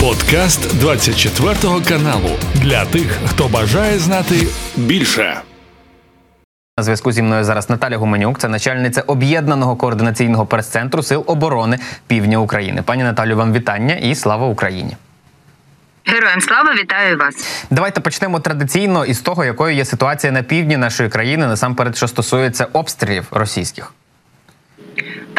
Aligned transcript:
Подкаст 0.00 0.78
24 0.78 1.54
каналу 1.88 2.30
для 2.54 2.84
тих, 2.84 3.18
хто 3.26 3.48
бажає 3.48 3.98
знати 3.98 4.46
більше. 4.76 5.40
На 6.78 6.84
зв'язку 6.84 7.12
зі 7.12 7.22
мною 7.22 7.44
зараз 7.44 7.70
Наталя 7.70 7.96
Гуменюк, 7.96 8.38
це 8.38 8.48
начальниця 8.48 9.00
об'єднаного 9.00 9.76
координаційного 9.76 10.46
прес-центру 10.46 11.02
Сил 11.02 11.24
оборони 11.26 11.78
Півдня 12.06 12.38
України. 12.38 12.82
Пані 12.82 13.02
Наталю, 13.02 13.36
вам 13.36 13.52
вітання 13.52 13.94
і 13.94 14.14
слава 14.14 14.46
Україні. 14.46 14.96
Героям 16.04 16.40
слава 16.40 16.74
вітаю 16.74 17.18
вас. 17.18 17.64
Давайте 17.70 18.00
почнемо 18.00 18.40
традиційно 18.40 19.04
із 19.04 19.20
того, 19.20 19.44
якою 19.44 19.76
є 19.76 19.84
ситуація 19.84 20.32
на 20.32 20.42
півдні 20.42 20.76
нашої 20.76 21.08
країни, 21.08 21.46
насамперед, 21.46 21.96
що 21.96 22.08
стосується 22.08 22.66
обстрілів 22.72 23.26
російських. 23.30 23.92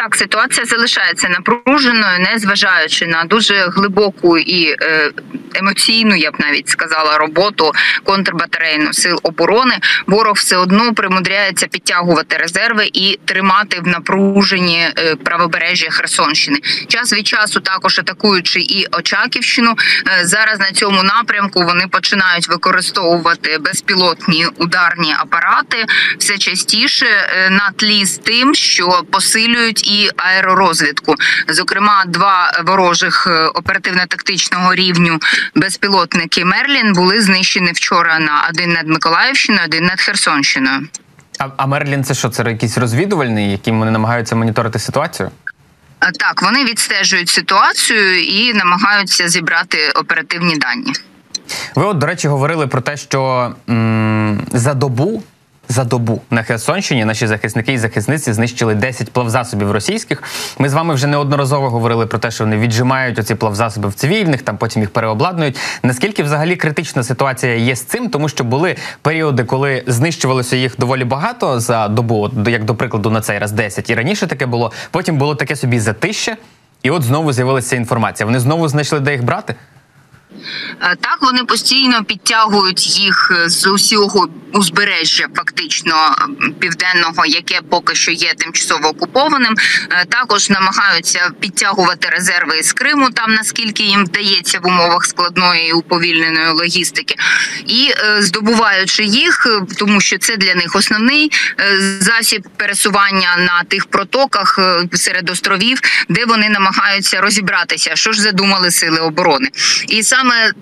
Так, 0.02 0.16
ситуація 0.16 0.66
залишається 0.66 1.28
напруженою, 1.28 2.18
незважаючи 2.18 3.06
на 3.06 3.24
дуже 3.24 3.54
глибоку 3.54 4.38
і 4.38 4.76
е, 4.82 5.10
емоційну, 5.54 6.14
я 6.14 6.30
б 6.30 6.34
навіть 6.38 6.68
сказала, 6.68 7.18
роботу 7.18 7.72
контрбатарейну 8.04 8.92
сил 8.92 9.20
оборони. 9.22 9.74
Ворог 10.06 10.34
все 10.34 10.56
одно 10.56 10.94
примудряється 10.94 11.66
підтягувати 11.66 12.36
резерви 12.36 12.90
і 12.92 13.18
тримати 13.24 13.80
в 13.80 13.86
напруженні 13.86 14.88
е, 14.98 15.16
правобережжя 15.16 15.90
Херсонщини. 15.90 16.58
Час 16.88 17.12
від 17.12 17.26
часу, 17.26 17.60
також 17.60 17.98
атакуючи 17.98 18.60
і 18.60 18.86
Очаківщину. 18.92 19.74
Е, 20.06 20.24
зараз 20.24 20.58
на 20.58 20.72
цьому 20.72 21.02
напрямку 21.02 21.62
вони 21.62 21.86
починають 21.86 22.48
використовувати 22.48 23.58
безпілотні 23.58 24.46
ударні 24.56 25.14
апарати 25.18 25.86
все 26.18 26.38
частіше 26.38 27.06
на 27.50 27.70
тлі 27.76 28.04
з 28.04 28.18
тим, 28.18 28.54
що 28.54 29.02
посилюють 29.10 29.91
і 29.91 29.91
аеророзвідку. 30.16 31.14
Зокрема, 31.48 32.04
два 32.06 32.62
ворожих 32.66 33.28
оперативно-тактичного 33.54 34.74
рівню 34.74 35.18
безпілотники 35.54 36.44
Мерлін 36.44 36.92
були 36.92 37.20
знищені 37.20 37.72
вчора 37.72 38.18
на 38.18 38.48
один 38.50 38.72
над 38.72 38.88
Миколаївщиною, 38.88 39.64
один 39.64 39.84
над 39.84 40.00
Херсонщиною. 40.00 40.80
А, 41.38 41.48
а 41.56 41.66
Мерлін 41.66 42.04
це 42.04 42.14
що? 42.14 42.28
Це 42.28 42.42
якийсь 42.42 42.78
розвідувальний, 42.78 43.50
яким 43.50 43.78
вони 43.78 43.90
намагаються 43.90 44.36
моніторити 44.36 44.78
ситуацію? 44.78 45.30
Так, 46.18 46.42
вони 46.42 46.64
відстежують 46.64 47.28
ситуацію 47.28 48.22
і 48.24 48.54
намагаються 48.54 49.28
зібрати 49.28 49.90
оперативні 49.94 50.56
дані. 50.56 50.92
Ви, 51.74 51.84
от, 51.84 51.98
до 51.98 52.06
речі, 52.06 52.28
говорили 52.28 52.66
про 52.66 52.80
те, 52.80 52.96
що 52.96 53.52
м- 53.70 54.46
за 54.52 54.74
добу 54.74 55.22
за 55.72 55.84
добу 55.84 56.20
на 56.30 56.42
Херсонщині 56.42 57.04
наші 57.04 57.26
захисники 57.26 57.72
і 57.72 57.78
захисниці 57.78 58.32
знищили 58.32 58.74
10 58.74 59.12
плавзасобів 59.12 59.70
російських. 59.70 60.22
Ми 60.58 60.68
з 60.68 60.74
вами 60.74 60.94
вже 60.94 61.06
неодноразово 61.06 61.70
говорили 61.70 62.06
про 62.06 62.18
те, 62.18 62.30
що 62.30 62.44
вони 62.44 62.56
віджимають 62.56 63.18
оці 63.18 63.34
плавзасоби 63.34 63.88
в 63.88 63.94
цивільних, 63.94 64.42
там 64.42 64.56
потім 64.56 64.82
їх 64.82 64.90
переобладнують. 64.90 65.58
Наскільки 65.82 66.22
взагалі 66.22 66.56
критична 66.56 67.02
ситуація 67.02 67.54
є 67.54 67.76
з 67.76 67.82
цим, 67.82 68.08
тому 68.08 68.28
що 68.28 68.44
були 68.44 68.76
періоди, 69.02 69.44
коли 69.44 69.84
знищувалося 69.86 70.56
їх 70.56 70.74
доволі 70.78 71.04
багато 71.04 71.60
за 71.60 71.88
добу, 71.88 72.30
як 72.46 72.64
до 72.64 72.74
прикладу, 72.74 73.10
на 73.10 73.20
цей 73.20 73.38
раз 73.38 73.52
10. 73.52 73.90
І 73.90 73.94
раніше 73.94 74.26
таке 74.26 74.46
було. 74.46 74.72
Потім 74.90 75.18
було 75.18 75.34
таке 75.34 75.56
собі 75.56 75.80
затище, 75.80 76.36
і 76.82 76.90
от 76.90 77.02
знову 77.02 77.32
з'явилася 77.32 77.76
інформація. 77.76 78.26
Вони 78.26 78.40
знову 78.40 78.68
знайшли, 78.68 79.00
де 79.00 79.12
їх 79.12 79.24
брати. 79.24 79.54
Е, 80.80 80.96
так, 81.00 81.18
вони 81.20 81.44
постійно 81.44 82.04
підтягують 82.04 82.98
їх 82.98 83.32
з 83.46 83.66
усього 83.66 84.28
узбережжя, 84.52 85.26
фактично 85.36 86.16
південного, 86.58 87.26
яке 87.26 87.60
поки 87.70 87.94
що 87.94 88.10
є 88.10 88.34
тимчасово 88.34 88.88
окупованим. 88.88 89.54
Е, 89.90 90.04
також 90.04 90.50
намагаються 90.50 91.30
підтягувати 91.40 92.08
резерви 92.08 92.58
із 92.58 92.72
Криму, 92.72 93.10
там 93.10 93.34
наскільки 93.34 93.82
їм 93.82 94.04
вдається 94.04 94.58
в 94.62 94.66
умовах 94.66 95.04
складної 95.04 95.68
і 95.68 95.72
уповільненої 95.72 96.48
логістики, 96.48 97.14
і 97.66 97.90
е, 97.90 98.22
здобуваючи 98.22 99.04
їх, 99.04 99.46
тому 99.78 100.00
що 100.00 100.18
це 100.18 100.36
для 100.36 100.54
них 100.54 100.76
основний 100.76 101.30
засіб 102.00 102.48
пересування 102.56 103.36
на 103.38 103.62
тих 103.68 103.86
протоках 103.86 104.58
серед 104.92 105.30
островів, 105.30 105.80
де 106.08 106.24
вони 106.24 106.48
намагаються 106.48 107.20
розібратися, 107.20 107.96
що 107.96 108.12
ж 108.12 108.22
задумали 108.22 108.70
сили 108.70 109.00
оборони, 109.00 109.48
і 109.88 110.02
саме 110.02 110.21
саме 110.22 110.52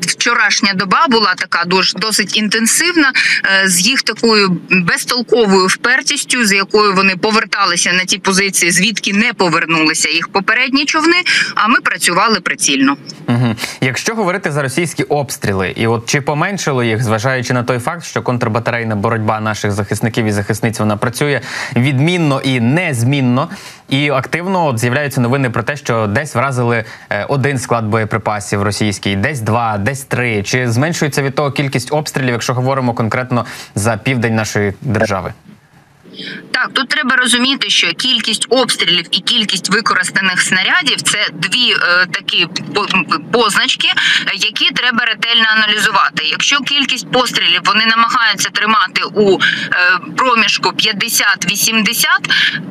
вчорашня 0.00 0.72
доба 0.74 1.06
була 1.10 1.34
така 1.34 1.64
досить 1.96 2.36
інтенсивна, 2.36 3.12
е, 3.62 3.68
з 3.68 3.86
їх 3.86 4.02
такою 4.02 4.56
безтолковою 4.70 5.66
впертістю, 5.66 6.44
з 6.44 6.52
якою 6.52 6.94
вони 6.94 7.16
поверталися 7.16 7.92
на 7.92 8.04
ті 8.04 8.18
позиції, 8.18 8.72
звідки 8.72 9.12
не 9.12 9.32
повернулися 9.32 10.08
їх 10.08 10.28
попередні 10.28 10.84
човни. 10.84 11.16
А 11.54 11.68
ми 11.68 11.80
працювали 11.80 12.40
прицільно. 12.40 12.96
Угу. 13.28 13.56
Якщо 13.80 14.14
говорити 14.14 14.52
за 14.52 14.62
російські 14.62 15.02
обстріли, 15.02 15.72
і 15.76 15.86
от 15.86 16.06
чи 16.06 16.20
поменшило 16.20 16.84
їх, 16.84 17.02
зважаючи 17.02 17.52
на 17.52 17.62
той 17.62 17.78
факт, 17.78 18.04
що 18.04 18.22
контрбатарейна 18.22 18.96
боротьба 18.96 19.40
наших 19.40 19.72
захисників 19.72 20.24
і 20.24 20.32
захисниць 20.32 20.78
вона 20.78 20.96
працює 20.96 21.40
відмінно 21.76 22.40
і 22.40 22.60
незмінно, 22.60 23.48
і 23.88 24.10
активно 24.10 24.66
от 24.66 24.78
з'являються 24.78 25.20
новини 25.20 25.50
про 25.50 25.62
те, 25.62 25.76
що 25.76 26.06
десь 26.06 26.34
вразили 26.34 26.84
е, 27.10 27.24
один 27.24 27.58
склад 27.58 27.84
боєприпасів 27.84 28.62
російський, 28.62 29.16
десь 29.16 29.40
два, 29.40 29.78
десь 29.78 30.04
три. 30.04 30.42
Чи 30.42 30.70
зменшується 30.70 31.22
від 31.22 31.34
того 31.34 31.50
кількість 31.50 31.92
обстрілів, 31.92 32.32
якщо 32.32 32.54
говоримо 32.54 32.94
конкретно 32.94 33.46
за 33.74 33.96
південь 33.96 34.34
нашої 34.34 34.74
держави? 34.80 35.32
Так, 36.50 36.70
тут 36.72 36.88
треба 36.88 37.16
розуміти, 37.16 37.70
що 37.70 37.92
кількість 37.92 38.46
обстрілів 38.48 39.06
і 39.10 39.20
кількість 39.20 39.70
використаних 39.70 40.42
снарядів 40.42 41.02
це 41.02 41.28
дві 41.32 41.72
е, 41.72 42.06
такі 42.12 42.46
позначки, 43.32 43.88
які 44.34 44.70
треба 44.70 45.04
ретельно 45.04 45.44
аналізувати. 45.48 46.24
Якщо 46.24 46.60
кількість 46.60 47.10
пострілів 47.10 47.60
вони 47.64 47.86
намагаються 47.86 48.50
тримати 48.50 49.02
у 49.14 49.38
е, 49.40 49.98
проміжку 50.16 50.68
50-80, 50.68 52.06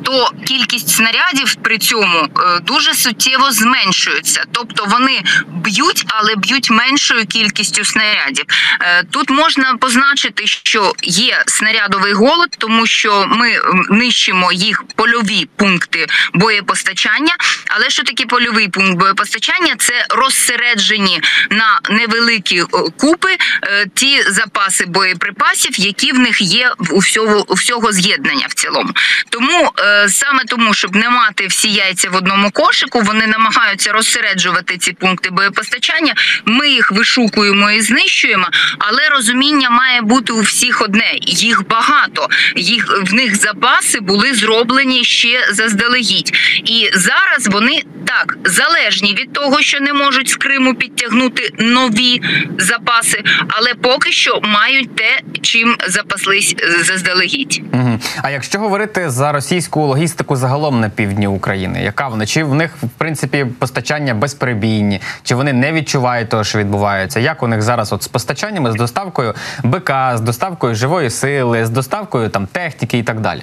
то 0.02 0.30
кількість 0.46 0.88
снарядів 0.88 1.54
при 1.54 1.78
цьому 1.78 2.18
е, 2.18 2.60
дуже 2.60 2.94
суттєво 2.94 3.50
зменшується. 3.52 4.44
Тобто 4.52 4.84
вони 4.84 5.22
б'ють, 5.46 6.04
але 6.06 6.36
б'ють 6.36 6.70
меншою 6.70 7.26
кількістю 7.26 7.84
снарядів. 7.84 8.44
Е, 8.80 9.02
тут 9.10 9.30
можна 9.30 9.74
позначити, 9.74 10.46
що 10.46 10.92
є 11.02 11.42
снарядовий 11.46 12.12
голод, 12.12 12.56
тому 12.58 12.86
що 12.86 13.26
ми 13.34 13.58
нищимо 13.90 14.52
їх 14.52 14.84
польові 14.96 15.48
пункти 15.56 16.06
боєпостачання. 16.34 17.36
Але 17.66 17.90
що 17.90 18.02
таке 18.02 18.26
польовий 18.26 18.68
пункт 18.68 18.98
боєпостачання? 18.98 19.74
Це 19.78 20.06
розсереджені 20.10 21.20
на 21.50 21.80
невеликі 21.90 22.60
е, 22.60 22.64
купи 22.96 23.36
е, 23.62 23.86
ті 23.94 24.22
запаси 24.22 24.84
боєприпасів, 24.86 25.80
які 25.80 26.12
в 26.12 26.18
них 26.18 26.40
є 26.40 26.72
у 26.90 26.98
всього 26.98 27.44
у 27.48 27.54
всього 27.54 27.92
з'єднання 27.92 28.46
в 28.48 28.54
цілому. 28.54 28.90
Тому 29.28 29.72
е, 29.78 30.08
саме 30.08 30.44
тому, 30.44 30.74
щоб 30.74 30.96
не 30.96 31.10
мати 31.10 31.46
всі 31.46 31.72
яйця 31.72 32.10
в 32.10 32.16
одному 32.16 32.50
кошику, 32.50 33.00
вони 33.00 33.26
намагаються 33.26 33.92
розсереджувати 33.92 34.78
ці 34.78 34.92
пункти 34.92 35.30
боєпостачання. 35.30 36.14
Ми 36.44 36.68
їх 36.68 36.92
вишукуємо 36.92 37.70
і 37.70 37.80
знищуємо, 37.80 38.48
але 38.78 39.08
розуміння 39.08 39.70
має 39.70 40.02
бути 40.02 40.32
у 40.32 40.40
всіх 40.40 40.82
одне. 40.82 41.10
Їх 41.22 41.68
багато, 41.68 42.28
їх 42.56 43.00
в 43.02 43.14
них 43.14 43.23
запаси 43.32 44.00
були 44.00 44.34
зроблені 44.34 45.04
ще 45.04 45.48
заздалегідь, 45.52 46.32
і 46.64 46.90
зараз 46.94 47.48
вони 47.48 47.82
так 48.04 48.38
залежні 48.44 49.14
від 49.14 49.32
того, 49.32 49.60
що 49.60 49.80
не 49.80 49.92
можуть 49.92 50.28
з 50.28 50.36
Криму 50.36 50.74
підтягнути 50.74 51.50
нові 51.58 52.22
запаси, 52.58 53.24
але 53.48 53.74
поки 53.74 54.12
що 54.12 54.40
мають 54.42 54.96
те, 54.96 55.20
чим 55.42 55.76
запаслись 55.88 56.56
заздалегідь. 56.84 57.62
Угу. 57.72 57.98
А 58.22 58.30
якщо 58.30 58.58
говорити 58.58 59.10
за 59.10 59.32
російську 59.32 59.80
логістику 59.80 60.36
загалом 60.36 60.80
на 60.80 60.88
півдні 60.88 61.26
України, 61.26 61.82
яка 61.82 62.08
вона 62.08 62.26
чи 62.26 62.44
в 62.44 62.54
них 62.54 62.70
в 62.82 62.88
принципі 62.88 63.46
постачання 63.58 64.14
безперебійні, 64.14 65.00
чи 65.22 65.34
вони 65.34 65.52
не 65.52 65.72
відчувають 65.72 66.28
того, 66.28 66.44
що 66.44 66.58
відбувається? 66.58 67.20
Як 67.20 67.42
у 67.42 67.48
них 67.48 67.62
зараз 67.62 67.92
от 67.92 68.02
з 68.02 68.08
постачаннями, 68.08 68.72
з 68.72 68.74
доставкою 68.74 69.34
БК, 69.62 69.90
з 70.14 70.20
доставкою 70.20 70.74
живої 70.74 71.10
сили, 71.10 71.66
з 71.66 71.70
доставкою 71.70 72.28
там 72.28 72.46
техніки 72.46 72.98
і 72.98 73.02
так 73.02 73.13
далі? 73.20 73.42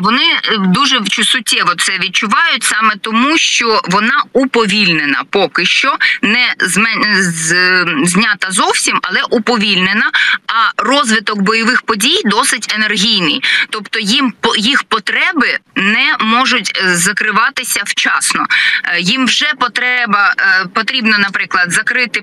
Вони 0.00 0.22
е, 0.22 0.56
дуже 0.58 1.00
суттєво 1.06 1.74
це 1.74 1.98
відчувають 1.98 2.62
саме 2.62 2.96
тому, 3.00 3.38
що 3.38 3.80
вона 3.84 4.22
уповільнена 4.32 5.22
поки 5.30 5.64
що 5.64 5.96
не 6.22 6.54
знята 8.04 8.50
зовсім, 8.50 8.98
але 9.02 9.22
уповільнена. 9.30 10.10
А 10.46 10.82
розвиток 10.82 11.42
бойових 11.42 11.82
подій 11.82 12.20
досить 12.24 12.74
енергійний, 12.74 13.42
тобто 13.70 13.98
їм 13.98 14.34
їх 14.58 14.82
потреби 14.82 15.58
не 15.76 16.16
можуть 16.20 16.80
е, 16.84 16.96
закриватися 16.96 17.82
вчасно. 17.86 18.46
Е, 18.84 19.00
їм 19.00 19.26
вже 19.26 19.54
потреба 19.58 20.34
потрібно, 20.74 21.18
наприклад, 21.18 21.72
закрити 21.72 22.22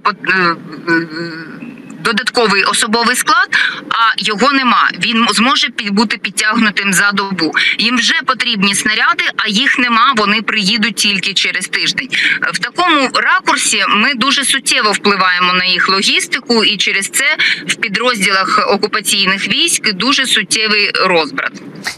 додатковий 1.99 2.63
особовий 2.63 3.15
склад, 3.15 3.47
а 3.89 4.13
його 4.17 4.51
нема. 4.51 4.89
Він 5.05 5.27
зможе 5.31 5.67
бути 5.91 6.17
підтягнутим 6.17 6.93
за 6.93 7.11
добу. 7.11 7.53
Їм 7.79 7.97
вже 7.97 8.13
потрібні 8.25 8.75
снаряди, 8.75 9.23
а 9.37 9.47
їх 9.47 9.79
нема. 9.79 10.13
Вони 10.17 10.41
приїдуть 10.41 10.95
тільки 10.95 11.33
через 11.33 11.67
тиждень. 11.67 12.09
В 12.53 12.59
такому 12.59 13.09
ракурсі 13.13 13.85
ми 13.89 14.13
дуже 14.13 14.45
суттєво 14.45 14.91
впливаємо 14.91 15.53
на 15.53 15.65
їх 15.65 15.89
логістику, 15.89 16.63
і 16.63 16.77
через 16.77 17.09
це 17.09 17.37
в 17.67 17.75
підрозділах 17.75 18.65
окупаційних 18.73 19.47
військ 19.47 19.93
дуже 19.93 20.25
суттєвий 20.25 20.91
розбрат. 21.05 21.51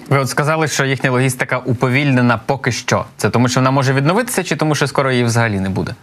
Ви 0.10 0.18
от 0.20 0.30
сказали, 0.30 0.68
що 0.68 0.86
їхня 0.86 1.12
логістика 1.12 1.58
уповільнена 1.58 2.38
поки 2.38 2.72
що. 2.72 3.06
Це 3.18 3.30
тому, 3.30 3.50
що 3.50 3.60
вона 3.60 3.72
може 3.72 3.94
відновитися, 3.94 4.44
чи 4.44 4.56
тому, 4.56 4.76
що 4.76 4.88
скоро 4.88 5.12
її 5.12 5.24
взагалі 5.24 5.60
не 5.60 5.70
буде? 5.70 5.96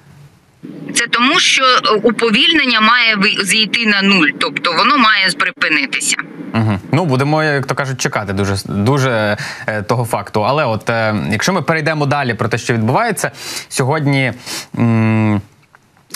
Це 0.94 1.06
тому, 1.06 1.40
що 1.40 1.62
уповільнення 2.02 2.81
має 2.81 3.16
зійти 3.43 3.87
на 3.87 4.02
нуль, 4.02 4.28
тобто 4.38 4.72
воно 4.72 4.99
має 4.99 5.31
припинитися. 5.31 6.16
Угу. 6.55 6.78
Ну 6.93 7.05
будемо, 7.05 7.44
як 7.44 7.66
то 7.66 7.75
кажуть, 7.75 8.00
чекати 8.00 8.32
дуже 8.32 8.56
дуже 8.64 9.37
е, 9.66 9.82
того 9.82 10.05
факту. 10.05 10.44
Але 10.44 10.64
от 10.64 10.90
е, 10.90 11.14
якщо 11.31 11.52
ми 11.52 11.62
перейдемо 11.62 12.06
далі 12.06 12.34
про 12.34 12.49
те, 12.49 12.58
що 12.58 12.75
відбувається 12.75 13.31
сьогодні. 13.69 14.32
М 14.78 15.40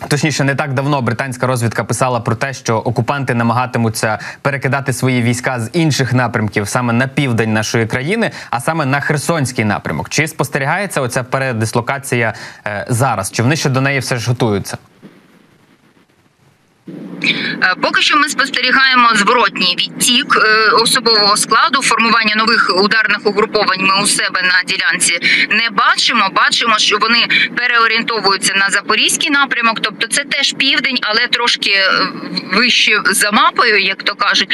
Точніше, 0.09 0.45
не 0.45 0.55
так 0.55 0.75
давно 0.75 1.03
британська 1.03 1.47
розвідка 1.47 1.85
писала 1.85 2.21
про 2.21 2.35
те, 2.35 2.53
що 2.53 2.77
окупанти 2.77 3.35
намагатимуться 3.35 4.19
перекидати 4.43 4.93
свої 4.93 5.23
війська 5.23 5.61
з 5.61 5.71
інших 5.73 6.13
напрямків 6.13 6.69
саме 6.69 6.93
на 6.93 7.07
південь 7.07 7.53
нашої 7.53 7.87
країни, 7.87 8.31
а 8.51 8.61
саме 8.61 8.87
на 8.87 9.01
Херсонський 9.01 9.65
напрямок. 9.65 10.09
Чи 10.09 10.29
спостерігається 10.29 11.01
оця 11.01 11.23
передислокація 11.23 12.35
е, 12.67 12.87
зараз? 12.89 13.31
Чи 13.31 13.43
вони 13.43 13.57
ще 13.57 13.69
до 13.71 13.81
неї 13.81 13.99
все 13.99 14.17
ж 14.17 14.29
готуються? 14.29 14.79
Е, 16.89 17.75
поки 17.83 18.03
що 18.03 18.17
ми 18.17 18.29
спостерігаємо 18.29 19.11
зворотній 19.15 19.77
відтік 19.79 20.37
е, 20.37 20.71
особового 20.71 21.37
складу, 21.37 21.83
формування 21.83 22.35
нових 22.35 22.73
ударних 22.85 23.27
угруповань. 23.27 23.81
Ми 23.81 24.03
у 24.03 24.07
себе 24.07 24.43
на 24.43 24.63
ділянці 24.67 25.19
не 25.51 25.71
бачимо. 25.71 26.31
Бачимо, 26.35 26.79
що 26.79 26.99
вони 26.99 27.29
переорієнтовуються 27.57 28.55
на 28.55 28.71
запорізький 28.71 29.31
напрямок, 29.31 29.81
тобто 29.81 30.07
це 30.07 30.25
теж 30.25 30.53
південь, 30.53 30.99
але 31.03 31.27
трошки 31.27 31.71
е, 31.71 32.09
вище 32.53 33.01
за 33.07 33.31
мапою, 33.31 33.79
як 33.79 34.03
то 34.03 34.15
кажуть, 34.15 34.49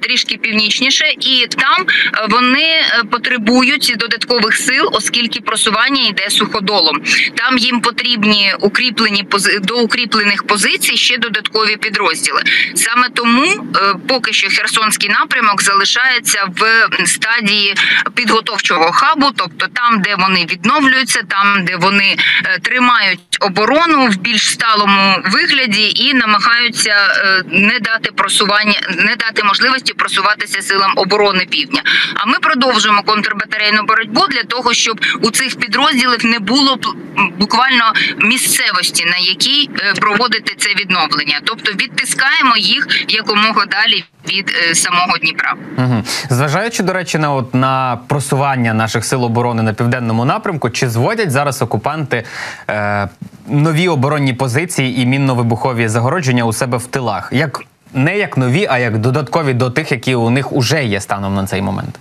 трішки 0.00 0.36
північніше, 0.36 1.14
і 1.20 1.46
там 1.46 1.86
вони 2.28 2.82
потребують 3.10 3.94
додаткових 3.98 4.56
сил, 4.56 4.90
оскільки 4.92 5.40
просування 5.40 6.08
йде 6.08 6.30
суходолом. 6.30 7.02
Там 7.34 7.58
їм 7.58 7.80
потрібні 7.80 8.54
укріплені 8.60 9.24
до 9.62 9.78
укріплених 9.78 10.46
позицій 10.46 10.96
ще 10.96 11.18
додаткові 11.18 11.71
підрозділи. 11.76 12.42
Саме 12.74 13.08
тому 13.08 13.44
е, 13.44 13.94
поки 14.08 14.32
що 14.32 14.48
Херсонський 14.48 15.08
напрямок 15.08 15.62
залишається 15.62 16.48
в 16.56 16.88
стадії 17.06 17.74
підготовчого 18.14 18.92
хабу, 18.92 19.26
тобто 19.36 19.66
там, 19.66 20.02
де 20.02 20.16
вони 20.18 20.46
відновлюються, 20.46 21.22
там 21.28 21.64
де 21.64 21.76
вони 21.76 22.16
е, 22.44 22.58
тримають 22.58 23.31
оборону 23.40 24.06
в 24.06 24.16
більш 24.16 24.50
сталому 24.50 25.22
вигляді 25.24 25.92
і 25.96 26.14
намагаються 26.14 26.90
е, 26.90 27.42
не 27.46 27.78
дати 27.78 28.12
просування, 28.12 28.80
не 28.90 29.16
дати 29.16 29.44
можливості 29.44 29.94
просуватися 29.94 30.62
силам 30.62 30.92
оборони 30.96 31.46
півдня. 31.50 31.82
А 32.14 32.26
ми 32.26 32.38
продовжуємо 32.38 33.02
контрбатарейну 33.02 33.82
боротьбу 33.82 34.26
для 34.26 34.42
того, 34.42 34.74
щоб 34.74 35.00
у 35.20 35.30
цих 35.30 35.56
підрозділів 35.56 36.26
не 36.26 36.38
було 36.38 36.78
буквально 37.38 37.92
місцевості, 38.18 39.04
на 39.04 39.16
якій 39.16 39.70
проводити 40.00 40.54
це 40.58 40.74
відновлення, 40.74 41.40
тобто 41.44 41.72
відтискаємо 41.72 42.56
їх 42.56 43.04
якомога 43.08 43.66
далі 43.66 44.04
від 44.28 44.52
е, 44.70 44.74
самого 44.74 45.18
Дніпра. 45.18 45.54
Угу. 45.78 46.02
Зважаючи 46.30 46.82
до 46.82 46.92
речі, 46.92 47.18
на 47.18 47.32
от 47.32 47.54
на 47.54 47.98
просування 48.06 48.74
наших 48.74 49.04
сил 49.04 49.24
оборони 49.24 49.62
на 49.62 49.72
південному 49.72 50.24
напрямку, 50.24 50.70
чи 50.70 50.88
зводять 50.88 51.30
зараз 51.30 51.62
окупанти 51.62 52.24
е, 52.68 53.08
нові 53.48 53.88
оборонні 53.88 54.32
позиції 54.32 55.00
і 55.00 55.06
мінно-вибухові 55.06 55.88
загородження 55.88 56.44
у 56.44 56.52
себе 56.52 56.78
в 56.78 56.86
тилах? 56.86 57.28
Як 57.32 57.60
не 57.94 58.18
як 58.18 58.36
нові, 58.36 58.66
а 58.70 58.78
як 58.78 58.98
додаткові 58.98 59.54
до 59.54 59.70
тих, 59.70 59.92
які 59.92 60.14
у 60.14 60.30
них 60.30 60.52
уже 60.52 60.84
є 60.84 61.00
станом 61.00 61.34
на 61.34 61.46
цей 61.46 61.62
момент? 61.62 61.98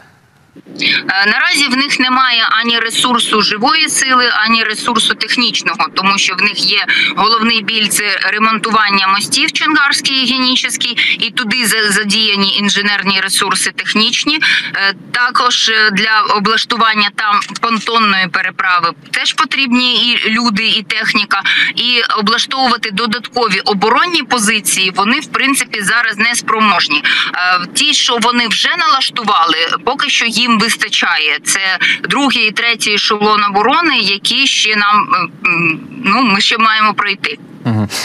Е, 0.79 1.25
наразі 1.25 1.67
в 1.67 1.77
них 1.77 1.99
немає 1.99 2.47
ані 2.49 2.79
ресурсу 2.79 3.41
живої 3.41 3.89
сили, 3.89 4.29
ані 4.33 4.63
ресурсу 4.63 5.13
технічного, 5.13 5.87
тому 5.95 6.17
що 6.17 6.35
в 6.35 6.41
них 6.41 6.71
є 6.71 6.85
головний 7.15 7.61
біль 7.61 7.87
це 7.87 8.19
ремонтування 8.23 9.07
мостів 9.07 9.51
Чонгарський 9.51 10.15
і 10.15 10.33
Генічний, 10.33 11.17
і 11.19 11.31
туди 11.31 11.65
задіяні 11.89 12.55
інженерні 12.57 13.21
ресурси 13.21 13.71
технічні. 13.71 14.39
Е, 14.75 14.93
також 15.11 15.69
е, 15.69 15.91
для 15.91 16.35
облаштування 16.35 17.09
там 17.15 17.39
понтонної 17.61 18.27
переправи 18.27 18.91
теж 19.11 19.33
потрібні 19.33 20.11
і 20.11 20.29
люди, 20.29 20.67
і 20.67 20.83
техніка, 20.83 21.41
і 21.75 22.01
облаштовувати 22.19 22.91
додаткові 22.91 23.59
оборонні 23.59 24.23
позиції. 24.23 24.91
Вони 24.95 25.19
в 25.19 25.25
принципі 25.25 25.81
зараз 25.81 26.17
не 26.17 26.35
спроможні. 26.35 27.03
Ті, 27.73 27.93
що 27.93 28.17
вони 28.21 28.47
вже 28.47 28.69
налаштували, 28.77 29.57
поки 29.85 30.09
що 30.09 30.25
їм 30.25 30.60
вистачає. 30.61 31.39
Це 31.43 31.59
другий 32.03 32.47
і 32.47 32.51
третій 32.51 32.93
ешелон 32.93 33.43
оборони, 33.43 33.97
які 33.97 34.47
ще 34.47 34.75
нам 34.75 35.07
ну 36.03 36.21
ми 36.21 36.41
ще 36.41 36.57
маємо 36.57 36.93
пройти. 36.93 37.37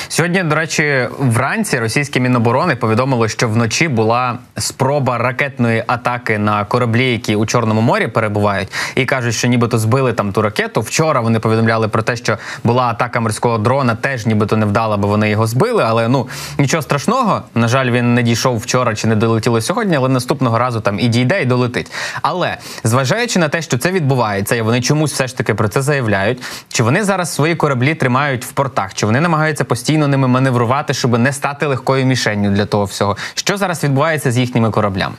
Сьогодні, 0.08 0.43
до 0.43 0.55
речі, 0.55 1.08
вранці 1.19 1.79
російські 1.79 2.20
міноборони 2.20 2.76
повідомили, 2.76 3.29
що 3.29 3.49
вночі 3.49 3.88
була 3.88 4.38
спроба 4.58 5.19
ракетної 5.19 5.85
атаки 5.87 6.38
на 6.38 6.64
кораблі, 6.64 7.12
які 7.12 7.37
у 7.37 7.47
Чорному 7.47 7.81
морі 7.81 8.06
перебувають, 8.06 8.69
і 8.94 9.05
кажуть, 9.05 9.35
що 9.35 9.49
нібито 9.49 9.79
збили 9.79 10.12
там 10.12 10.32
ту 10.32 10.43
ракету. 10.43 10.81
Вчора 10.81 11.20
вони 11.20 11.41
повідомляли 11.41 11.88
про 11.88 12.03
те, 12.03 12.17
що 12.17 12.38
була 12.64 12.82
атака 12.82 13.20
морського 13.20 13.58
дрона, 13.58 13.94
теж 13.94 14.26
нібито 14.26 14.56
не 14.56 14.67
вдала, 14.67 14.97
бо 14.97 15.08
вони 15.08 15.31
його 15.31 15.47
збили. 15.47 15.85
Але 15.87 16.08
ну 16.08 16.29
нічого 16.58 16.82
страшного. 16.82 17.43
На 17.55 17.69
жаль, 17.69 17.91
він 17.91 18.14
не 18.14 18.23
дійшов 18.23 18.58
вчора 18.58 18.94
чи 18.94 19.06
не 19.06 19.17
долетіло 19.17 19.61
сьогодні, 19.61 19.97
але 19.97 20.08
наступного 20.08 20.58
разу 20.58 20.81
там 20.81 21.00
і 21.00 21.08
дійде, 21.08 21.43
і 21.43 21.44
долетить. 21.44 21.93
Але 22.23 22.56
зважаючи 22.85 23.38
на 23.38 23.49
те, 23.49 23.62
що 23.62 23.79
це 23.79 23.91
відбувається, 23.91 24.55
і 24.55 24.61
вони 24.61 24.81
чомусь 24.81 25.12
все 25.12 25.26
ж 25.26 25.37
таки 25.37 25.55
про 25.55 25.69
це 25.69 25.82
заявляють. 25.82 26.43
Чи 26.69 26.82
вони 26.82 27.05
зараз 27.05 27.35
свої 27.35 27.55
кораблі 27.55 27.94
тримають 27.94 28.44
в 28.44 28.53
портах? 28.53 28.94
Чи 28.94 29.06
вони 29.06 29.20
намагаються? 29.20 29.45
Намагаються 29.46 29.64
постійно 29.64 30.08
ними 30.08 30.28
маневрувати, 30.28 30.94
щоб 30.94 31.19
не 31.19 31.32
стати 31.32 31.66
легкою 31.66 32.06
мішенню 32.06 32.50
для 32.50 32.66
того 32.66 32.84
всього. 32.84 33.16
Що 33.34 33.56
зараз 33.56 33.84
відбувається 33.84 34.32
з 34.32 34.38
їхніми 34.38 34.70
кораблями? 34.70 35.14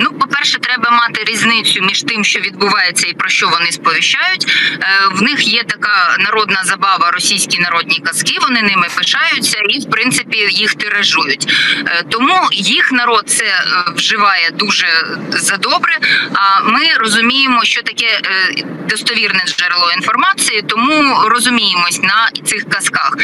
Ну, 0.00 0.10
по-перше, 0.20 0.58
треба 0.58 0.90
мати 0.90 1.24
різницю 1.24 1.82
між 1.82 2.02
тим, 2.02 2.24
що 2.24 2.40
відбувається, 2.40 3.06
і 3.06 3.12
про 3.12 3.28
що 3.28 3.48
вони 3.48 3.72
сповіщають. 3.72 4.46
Е, 4.46 4.86
в 5.12 5.22
них 5.22 5.48
є 5.48 5.62
така 5.62 6.16
народна 6.18 6.62
забава, 6.64 7.10
російські 7.10 7.58
народні 7.58 7.98
казки. 7.98 8.38
Вони 8.42 8.62
ними 8.62 8.86
пишаються 8.96 9.58
і, 9.68 9.78
в 9.78 9.90
принципі, 9.90 10.48
їх 10.50 10.74
тиражують. 10.74 11.52
Е, 11.86 12.02
тому 12.10 12.48
їх 12.52 12.92
народ 12.92 13.24
це 13.26 13.44
е, 13.44 13.62
вживає 13.96 14.50
дуже 14.50 14.86
задобре. 15.30 15.98
А 16.32 16.62
ми 16.62 16.80
розуміємо, 17.00 17.64
що 17.64 17.82
таке 17.82 18.20
достовірне 18.88 19.44
джерело 19.46 19.92
інформації, 19.92 20.62
тому 20.62 21.28
розуміємось 21.28 22.02
на 22.02 22.30
цих 22.44 22.68
казках. 22.68 23.16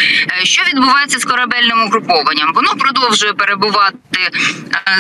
Що 0.43 0.63
відбувається 0.63 1.19
з 1.19 1.25
корабельним 1.25 1.83
угрупованням? 1.83 2.53
Воно 2.55 2.75
продовжує 2.75 3.33
перебувати 3.33 4.31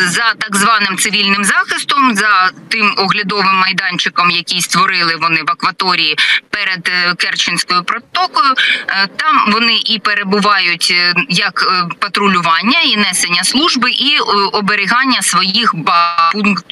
за 0.07 0.35
так 0.39 0.57
званим 0.57 0.99
цивільним 0.99 1.45
захистом 1.45 2.17
за 2.17 2.51
тим 2.69 2.95
оглядовим 2.97 3.55
майданчиком, 3.55 4.31
який 4.31 4.61
створили 4.61 5.17
вони 5.17 5.43
в 5.43 5.51
акваторії 5.51 6.19
перед 6.51 6.89
е, 6.89 7.15
Керченською 7.15 7.85
протокою. 7.85 8.55
Е, 8.89 9.09
там 9.17 9.53
вони 9.53 9.81
і 9.85 9.99
перебувають 9.99 10.95
е, 10.97 11.15
як 11.29 11.73
патрулювання 11.99 12.81
і 12.81 12.97
несення 12.97 13.45
служби, 13.45 13.91
і 13.91 14.19
оберігання 14.53 15.23
своїх 15.23 15.75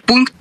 пунктів 0.07 0.40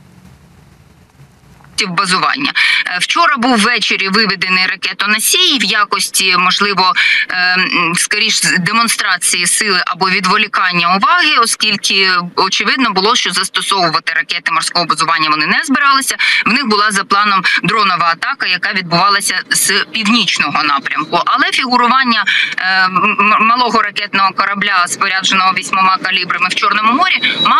пунктів 1.79 1.89
базування. 1.89 2.51
Е, 2.85 2.97
вчора 3.01 3.37
був 3.37 3.57
ввечері 3.57 4.09
виведений 4.09 4.65
ракетоносій 4.67 5.57
в 5.59 5.63
якості, 5.63 6.35
можливо, 6.37 6.93
е, 7.31 7.57
скоріш 7.95 8.41
демонстрації 8.59 9.47
сили 9.47 9.83
або 9.87 10.09
відволікання 10.09 10.95
уваги, 10.95 11.37
оскільки 11.41 12.11
очевидно 12.35 12.91
було, 12.91 13.15
що 13.15 13.31
застосовувати 13.31 14.13
ракети 14.13 14.51
морського 14.51 14.85
базування 14.85 15.29
вони 15.29 15.45
не 15.45 15.61
збиралися. 15.63 16.15
В 16.45 16.53
них 16.53 16.67
була 16.67 16.91
за 16.91 17.03
планом 17.03 17.43
дронова 17.63 18.05
атака, 18.05 18.47
яка 18.47 18.73
відбувалася 18.73 19.41
з 19.49 19.85
північного 19.91 20.63
напрямку. 20.63 21.21
Але 21.25 21.45
фігурування 21.51 22.25
е, 22.57 22.87
малого 23.39 23.81
ракетного 23.81 24.31
корабля, 24.31 24.87
спорядженого 24.87 25.53
вісьмома 25.53 25.97
калібрами 25.97 26.47
в 26.49 26.55
чорному 26.55 26.93
морі, 26.93 27.37
мало 27.45 27.58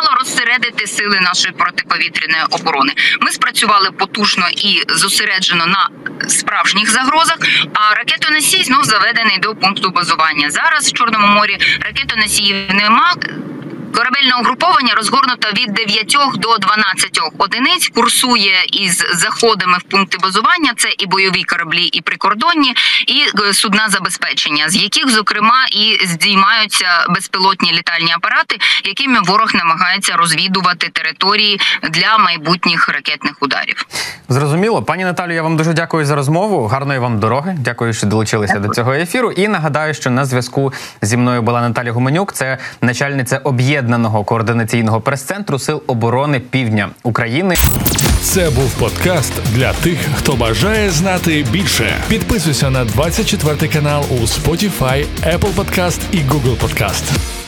розсередити 0.69 0.87
сили 0.87 1.19
нашої 1.19 1.53
протиповітряної 1.53 2.43
оборони. 2.51 2.93
Ми 3.21 3.31
спрацювали 3.31 3.91
потужно 3.91 4.45
і 4.49 4.83
зосереджено 4.89 5.65
на 5.65 5.89
справжніх 6.27 6.91
загрозах. 6.91 7.37
А 7.73 7.95
ракетоносій 7.95 8.63
знов 8.63 8.83
заведений 8.83 9.37
до 9.39 9.55
пункту 9.55 9.89
базування. 9.89 10.51
Зараз 10.51 10.89
в 10.89 10.93
Чорному 10.93 11.27
морі 11.27 11.57
ракетоносіїв 11.81 12.55
нема. 12.73 13.13
Корабельне 13.93 14.35
угруповання 14.41 14.93
розгорнуто 14.95 15.47
від 15.49 15.73
9 15.73 16.17
до 16.35 16.57
12 16.57 17.19
одиниць. 17.37 17.89
Курсує 17.95 18.65
із 18.73 19.03
заходами 19.13 19.77
в 19.77 19.83
пункти 19.83 20.17
базування. 20.23 20.73
Це 20.77 20.89
і 20.97 21.05
бойові 21.07 21.43
кораблі, 21.43 21.83
і 21.83 22.01
прикордонні, 22.01 22.75
і 23.07 23.47
е, 23.49 23.53
судна 23.53 23.89
забезпечення, 23.89 24.69
з 24.69 24.75
яких 24.75 25.09
зокрема 25.09 25.65
і 25.71 26.07
здіймаються 26.07 27.05
безпілотні 27.09 27.71
літальні 27.71 28.11
апарати, 28.11 28.57
якими 28.83 29.19
ворог 29.21 29.51
намагається 29.55 30.15
розвідувати 30.15 30.89
території 30.89 31.59
для 31.83 32.17
майбутніх 32.17 32.89
ракетних 32.89 33.33
ударів. 33.41 33.85
Зрозуміло, 34.29 34.83
пані 34.83 35.03
Наталю, 35.03 35.33
я 35.33 35.43
вам 35.43 35.57
дуже 35.57 35.73
дякую 35.73 36.05
за 36.05 36.15
розмову. 36.15 36.67
Гарної 36.67 36.99
вам 36.99 37.19
дороги. 37.19 37.55
Дякую, 37.59 37.93
що 37.93 38.07
долучилися 38.07 38.59
до 38.59 38.69
цього 38.69 38.93
ефіру. 38.93 39.31
І 39.31 39.47
нагадаю, 39.47 39.93
що 39.93 40.09
на 40.09 40.25
зв'язку 40.25 40.73
зі 41.01 41.17
мною 41.17 41.41
була 41.41 41.61
Наталя 41.61 41.91
Гуменюк, 41.91 42.33
це 42.33 42.57
начальниця 42.81 43.41
об'єднаного 43.79 44.23
координаційного 44.23 45.01
прес-центру 45.01 45.59
Сил 45.59 45.81
оборони 45.87 46.39
Півдня 46.39 46.89
України. 47.03 47.55
Це 48.21 48.49
був 48.49 48.71
подкаст 48.79 49.33
для 49.55 49.73
тих, 49.73 49.97
хто 50.15 50.35
бажає 50.35 50.89
знати 50.89 51.45
більше. 51.51 51.93
Підписуйся 52.07 52.69
на 52.69 52.85
24 52.85 53.73
канал 53.73 54.05
у 54.09 54.15
Spotify, 54.15 55.05
Apple 55.23 55.55
Podcast 55.55 55.99
і 56.11 56.17
Google 56.17 56.57
Podcast. 56.57 57.38